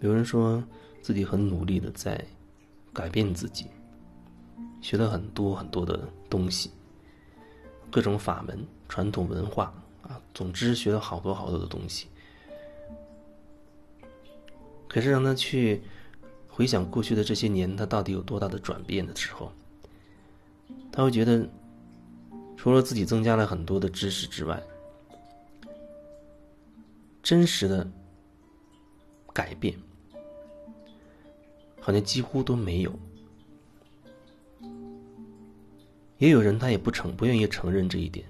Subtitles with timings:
[0.00, 0.62] 有人说
[1.02, 2.22] 自己很努力的在
[2.92, 3.66] 改变自己，
[4.80, 6.70] 学了很多很多的东西，
[7.90, 12.08] 各种法门、传统文化啊，总之学了好多好多的东西。
[14.88, 15.82] 可是让他去
[16.48, 19.52] 回想过去的这些年，他到底有多大的转变的时候，
[20.90, 21.46] 他会觉得，
[22.56, 24.60] 除了自己增加了很多的知识之外，
[27.22, 27.86] 真实的
[29.32, 29.72] 改变。
[31.80, 32.92] 好像几乎都没有，
[36.18, 38.26] 也有人他也不承不愿意承认这一点，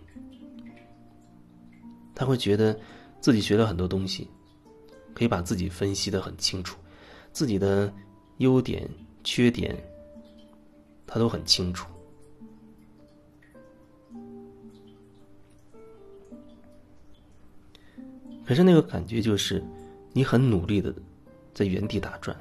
[2.15, 2.79] 他会觉得
[3.21, 4.29] 自己学了很多东西，
[5.13, 6.79] 可以把自己分析的很清楚，
[7.33, 7.93] 自己的
[8.39, 8.89] 优点
[9.25, 9.77] 缺点，
[11.07, 11.89] 他都很清楚，
[18.47, 19.62] 可是那个感觉就是
[20.12, 20.95] 你很努力的
[21.53, 22.37] 在原地打转。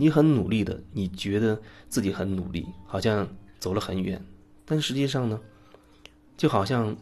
[0.00, 4.24] 你很努力的，你觉得自己很努力，好像走了很远，
[4.64, 5.40] 但实际上呢，
[6.36, 6.96] 就好像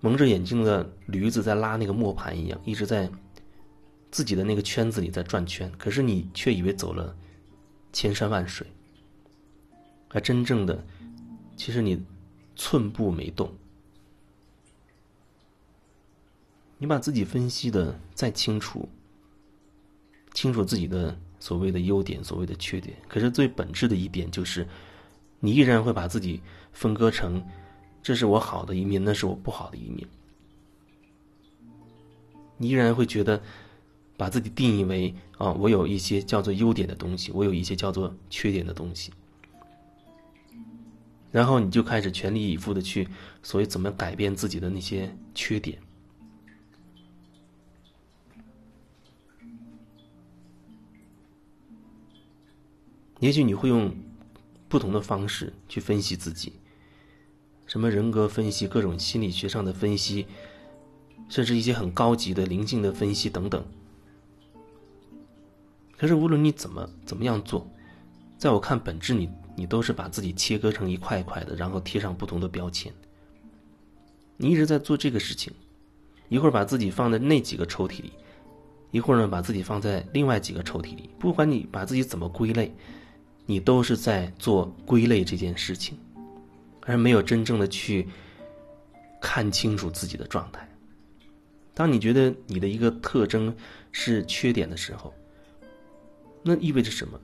[0.00, 3.08] 蒙着眼睛的驴子在拉那个磨盘一样，一直在
[4.10, 5.70] 自己的那个圈子里在转圈。
[5.78, 7.16] 可是你却以为走了
[7.92, 8.66] 千山万水，
[10.08, 10.84] 而真正的，
[11.56, 12.04] 其实你
[12.56, 13.54] 寸步没动。
[16.76, 18.88] 你把自己分析的再清楚。
[20.38, 22.96] 清楚自己的所谓的优点，所谓的缺点。
[23.08, 24.64] 可是最本质的一点就是，
[25.40, 27.44] 你依然会把自己分割成，
[28.04, 30.06] 这是我好的一面，那是我不好的一面。
[32.56, 33.42] 你依然会觉得，
[34.16, 39.10] 把自己定义为啊，我有一些叫做优点的东西，我有一些叫做缺点的东西。
[41.32, 43.08] 然后你就开始全力以赴的去，
[43.42, 45.76] 所谓怎么改变自己的那些缺点。
[53.20, 53.94] 也许你会用
[54.68, 56.52] 不同的方式去分析自己，
[57.66, 60.26] 什么人格分析、各种心理学上的分析，
[61.28, 63.64] 甚至一些很高级的灵性的分析等等。
[65.96, 67.68] 可是无论你怎么怎么样做，
[68.36, 72.92] 在我看本质，你你都是把自己切割成一块一块的，然后贴上不同的标签。
[74.36, 75.52] 你一直在做这个事情，
[76.28, 78.12] 一会儿把自己放在那几个抽屉里，
[78.92, 82.72] 一会儿呢把自己放在另外几个抽屉里，不管你把自己怎么归类。
[83.50, 85.98] 你都是在做归类这件事情，
[86.82, 88.06] 而没有真正的去
[89.22, 90.68] 看清楚自己的状态。
[91.72, 93.56] 当你觉得你的一个特征
[93.90, 95.14] 是缺点的时候，
[96.42, 97.18] 那意味着什么？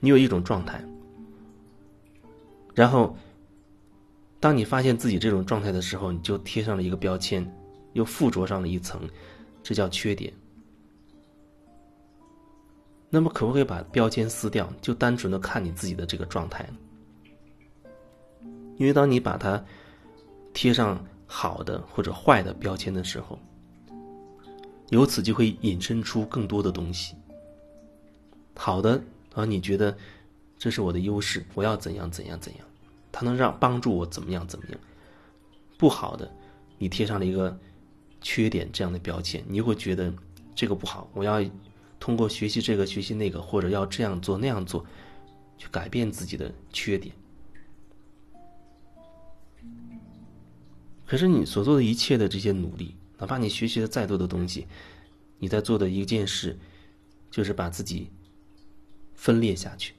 [0.00, 0.84] 你有一种状态，
[2.74, 3.16] 然后
[4.38, 7.50] 当你发现自己这种状态的时候，你就贴上了一个标签，
[7.94, 9.00] 又附着上了一层，
[9.62, 10.30] 这叫缺点。
[13.14, 16.68] 那么，可不可以把标签撕掉，就单纯的看你自己的这个状态？
[18.76, 19.64] 因为当你把它
[20.52, 23.38] 贴上好的或者坏的标签的时候，
[24.88, 27.14] 由此就会引申出更多的东西。
[28.56, 29.00] 好的
[29.32, 29.96] 啊，你觉得
[30.58, 32.66] 这是我的优势，我要怎样怎样怎样，
[33.12, 34.80] 它能让帮助我怎么样怎么样？
[35.78, 36.28] 不好的，
[36.78, 37.56] 你贴上了一个
[38.20, 40.12] 缺点这样的标签，你会觉得
[40.52, 41.40] 这个不好，我要。
[42.04, 44.84] 通过学习这个学习那个，或者要这样做那样做，
[45.56, 47.14] 去改变自己的缺点。
[51.06, 54.66] 可是你所做的一切的这些努力，哪怕你学习了再多的东西，
[55.38, 56.54] 你在做的一件事，
[57.30, 58.10] 就是把自己
[59.14, 59.94] 分裂下去，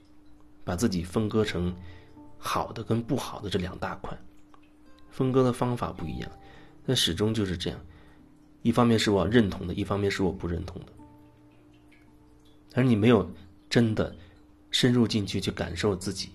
[0.62, 1.74] 把自己分割成
[2.38, 4.16] 好的跟不好的这两大块。
[5.10, 6.30] 分割的方法不一样，
[6.84, 7.80] 那始终就是这样。
[8.62, 10.92] 一方面是我认同的，一方面是我不认同的。
[12.76, 13.28] 而你没有
[13.70, 14.14] 真的
[14.70, 16.28] 深入进去去感受自己，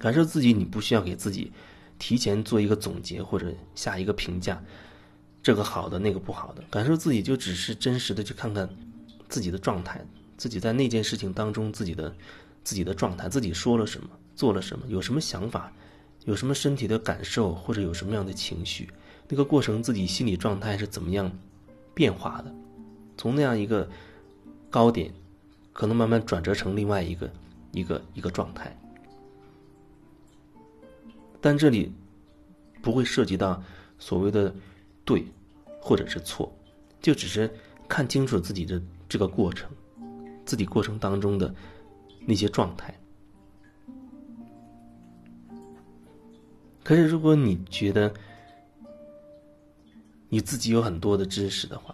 [0.00, 1.52] 感受自己，你不需要给自己
[1.96, 4.60] 提前做一个总结或者下一个评价，
[5.44, 8.68] 这个好的那个不好的，感受自己就只是真实的去看看
[9.28, 10.04] 自己的状态，
[10.36, 12.12] 自己在那件事情当中自己的
[12.64, 15.72] 自己的状态，自己说了什么，做了什么，有什么想法，
[16.24, 18.90] 有什么身体的感受，或者有什么样的情绪，
[19.28, 21.30] 那个过程自己心理状态是怎么样
[21.94, 22.52] 变化的。
[23.26, 23.88] 从那样一个
[24.70, 25.12] 高点，
[25.72, 27.28] 可能慢慢转折成另外一个
[27.72, 28.78] 一个一个状态，
[31.40, 31.92] 但这里
[32.80, 33.60] 不会涉及到
[33.98, 34.54] 所谓的
[35.04, 35.26] 对
[35.80, 36.56] 或者是错，
[37.00, 37.52] 就只是
[37.88, 39.68] 看清楚自己的这个过程，
[40.44, 41.52] 自己过程当中的
[42.20, 42.96] 那些状态。
[46.84, 48.14] 可是，如果你觉得
[50.28, 51.92] 你自己有很多的知识的话，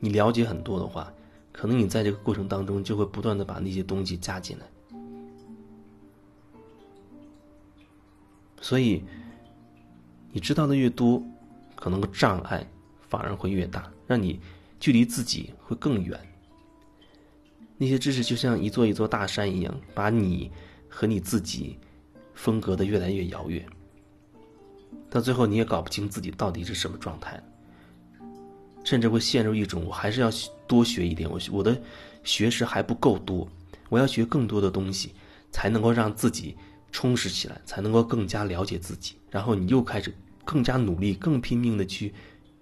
[0.00, 1.12] 你了解很多的话，
[1.52, 4.66] 可能你在这个过程当中就会不断的把那些东西加进来。
[8.60, 9.02] 所以，
[10.32, 11.22] 你知道的越多，
[11.74, 12.66] 可能障碍
[13.08, 14.40] 反而会越大，让你
[14.80, 16.18] 距离自己会更远。
[17.76, 20.50] 那些知识就像一座一座大山一样，把你
[20.88, 21.78] 和你自己
[22.34, 23.64] 分隔的越来越遥远。
[25.08, 27.40] 到最后，你也搞不清自己到底是什么状态，
[28.88, 30.30] 甚至会陷入一种：我还是要
[30.66, 31.78] 多学一点，我我的
[32.24, 33.46] 学识还不够多，
[33.90, 35.12] 我要学更多的东西，
[35.50, 36.56] 才能够让自己
[36.90, 39.14] 充实起来，才能够更加了解自己。
[39.30, 40.10] 然后你又开始
[40.42, 42.14] 更加努力、更拼命的去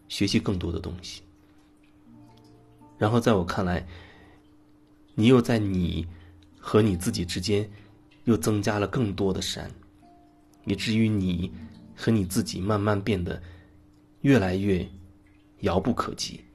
[0.08, 1.22] 学习更多的东西。
[2.98, 3.86] 然后在我看来，
[5.14, 6.04] 你又在你
[6.58, 7.70] 和你自己之间
[8.24, 9.70] 又增加了更多的山，
[10.64, 11.52] 以至于你
[11.94, 13.40] 和你自己慢慢变得
[14.22, 14.84] 越来越
[15.60, 16.45] 遥不可及。